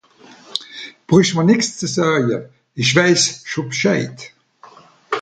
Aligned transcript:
Brüch 1.07 1.31
mer 1.35 1.45
nix 1.47 1.61
ze 1.79 1.87
saje, 1.95 2.37
isch 2.81 2.95
weiss 2.97 3.25
scho 3.49 3.61
B'scheid! 3.67 4.17